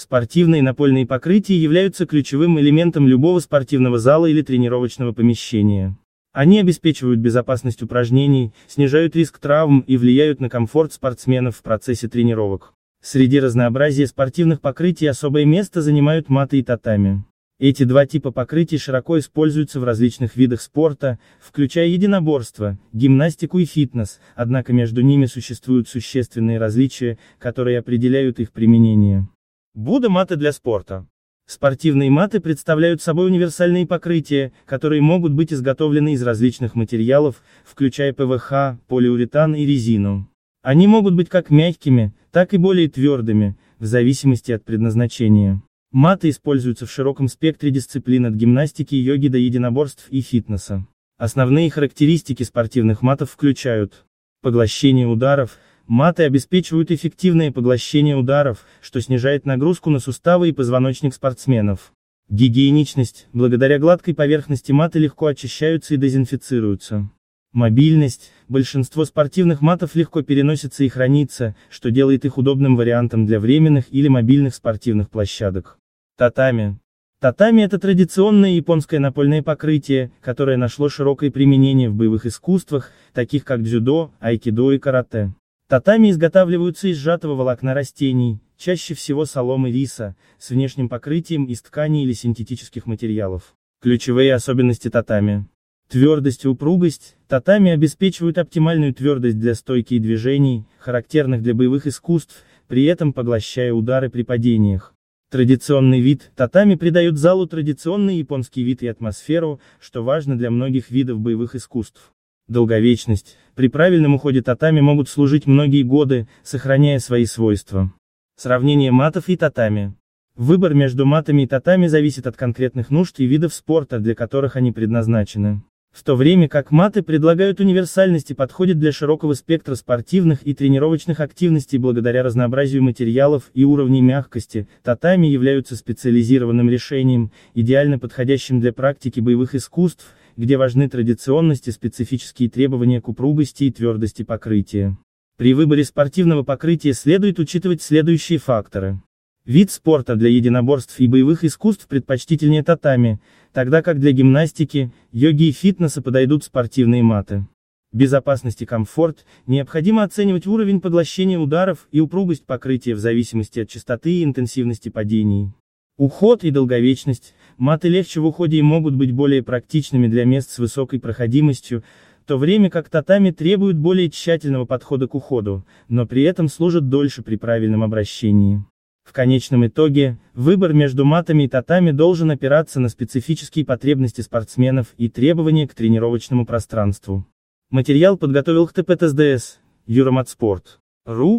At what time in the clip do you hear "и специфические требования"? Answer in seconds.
141.68-143.00